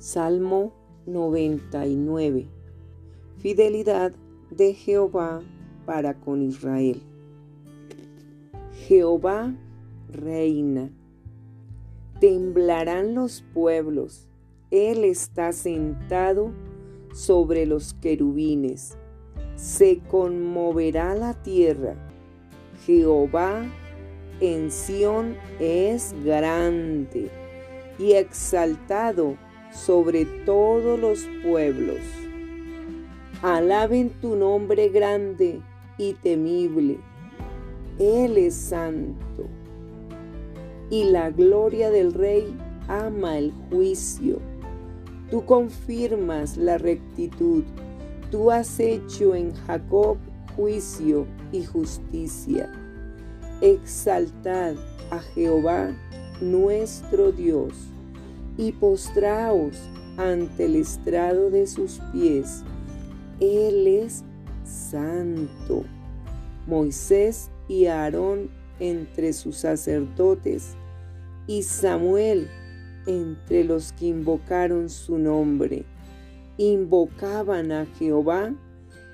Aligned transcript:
Salmo 0.00 0.72
99. 1.04 2.48
Fidelidad 3.36 4.12
de 4.50 4.72
Jehová 4.72 5.42
para 5.84 6.14
con 6.14 6.40
Israel. 6.40 7.02
Jehová 8.86 9.54
reina. 10.10 10.90
Temblarán 12.18 13.14
los 13.14 13.44
pueblos. 13.52 14.26
Él 14.70 15.04
está 15.04 15.52
sentado 15.52 16.50
sobre 17.12 17.66
los 17.66 17.92
querubines. 17.92 18.96
Se 19.56 19.98
conmoverá 19.98 21.14
la 21.14 21.34
tierra. 21.34 21.94
Jehová 22.86 23.66
en 24.40 24.70
Sión 24.70 25.36
es 25.58 26.14
grande 26.24 27.30
y 27.98 28.12
exaltado 28.12 29.36
sobre 29.72 30.24
todos 30.44 30.98
los 30.98 31.28
pueblos. 31.42 32.00
Alaben 33.42 34.10
tu 34.20 34.36
nombre 34.36 34.88
grande 34.88 35.60
y 35.96 36.14
temible. 36.14 36.98
Él 37.98 38.36
es 38.36 38.54
santo. 38.54 39.46
Y 40.90 41.04
la 41.04 41.30
gloria 41.30 41.90
del 41.90 42.12
Rey 42.12 42.54
ama 42.88 43.38
el 43.38 43.52
juicio. 43.70 44.38
Tú 45.30 45.44
confirmas 45.44 46.56
la 46.56 46.78
rectitud. 46.78 47.64
Tú 48.30 48.50
has 48.50 48.80
hecho 48.80 49.34
en 49.34 49.54
Jacob 49.66 50.18
juicio 50.56 51.26
y 51.52 51.64
justicia. 51.64 52.72
Exaltad 53.60 54.74
a 55.10 55.18
Jehová 55.34 55.94
nuestro 56.40 57.32
Dios 57.32 57.74
y 58.60 58.72
postraos 58.72 59.74
ante 60.18 60.66
el 60.66 60.76
estrado 60.76 61.50
de 61.50 61.66
sus 61.66 61.98
pies. 62.12 62.62
Él 63.40 63.86
es 63.86 64.22
santo. 64.64 65.84
Moisés 66.66 67.50
y 67.68 67.86
Aarón 67.86 68.50
entre 68.78 69.32
sus 69.32 69.56
sacerdotes 69.56 70.74
y 71.46 71.62
Samuel 71.62 72.48
entre 73.06 73.64
los 73.64 73.92
que 73.92 74.08
invocaron 74.08 74.90
su 74.90 75.16
nombre. 75.16 75.86
Invocaban 76.58 77.72
a 77.72 77.86
Jehová 77.98 78.54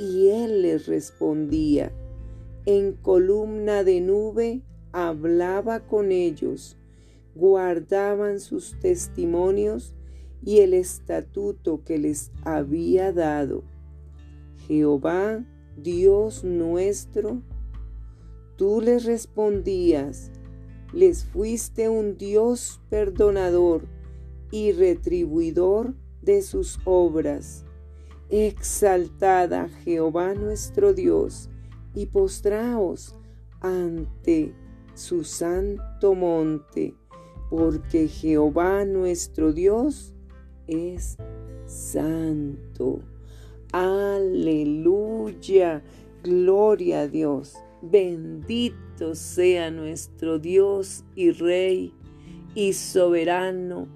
y 0.00 0.30
él 0.30 0.62
les 0.62 0.88
respondía. 0.88 1.92
En 2.66 2.94
columna 2.94 3.84
de 3.84 4.00
nube 4.00 4.62
hablaba 4.90 5.78
con 5.86 6.10
ellos 6.10 6.76
guardaban 7.38 8.40
sus 8.40 8.76
testimonios 8.80 9.94
y 10.44 10.58
el 10.58 10.74
estatuto 10.74 11.84
que 11.84 11.96
les 11.96 12.32
había 12.44 13.12
dado. 13.12 13.62
Jehová, 14.66 15.44
Dios 15.76 16.42
nuestro, 16.42 17.40
tú 18.56 18.80
les 18.80 19.04
respondías, 19.04 20.32
les 20.92 21.24
fuiste 21.24 21.88
un 21.88 22.18
Dios 22.18 22.80
perdonador 22.90 23.82
y 24.50 24.72
retribuidor 24.72 25.94
de 26.22 26.42
sus 26.42 26.80
obras. 26.84 27.64
Exaltada 28.30 29.68
Jehová 29.84 30.34
nuestro 30.34 30.92
Dios 30.92 31.48
y 31.94 32.06
postraos 32.06 33.14
ante 33.60 34.54
su 34.94 35.22
santo 35.22 36.14
monte 36.14 36.96
porque 37.50 38.08
Jehová 38.08 38.84
nuestro 38.84 39.52
Dios 39.52 40.12
es 40.66 41.16
santo. 41.66 43.00
Aleluya, 43.72 45.82
gloria 46.22 47.02
a 47.02 47.08
Dios. 47.08 47.54
Bendito 47.80 49.14
sea 49.14 49.70
nuestro 49.70 50.38
Dios 50.38 51.04
y 51.14 51.30
Rey 51.30 51.94
y 52.54 52.72
soberano 52.72 53.88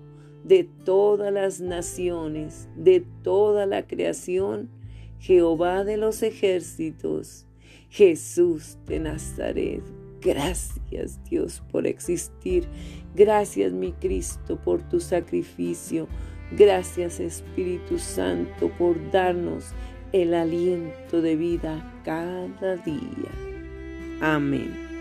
de 0.45 0.65
todas 0.85 1.33
las 1.33 1.61
naciones, 1.61 2.69
de 2.77 3.05
toda 3.23 3.67
la 3.67 3.87
creación, 3.87 4.71
Jehová 5.19 5.85
de 5.85 5.97
los 5.97 6.23
ejércitos, 6.23 7.47
Jesús 7.89 8.79
de 8.87 9.01
Nazaret. 9.01 9.83
Gracias 10.23 11.23
Dios 11.25 11.63
por 11.71 11.87
existir. 11.87 12.67
Gracias 13.15 13.73
mi 13.73 13.93
Cristo 13.93 14.57
por 14.57 14.83
tu 14.89 15.01
sacrificio. 15.01 16.07
Gracias 16.53 17.19
Espíritu 17.19 17.99
Santo 17.99 18.71
por 18.79 19.11
darnos 19.11 19.73
el 20.13 20.35
aliento 20.35 21.23
de 21.23 21.37
vida 21.37 22.01
cada 22.05 22.77
día. 22.77 23.31
Amén. 24.21 24.92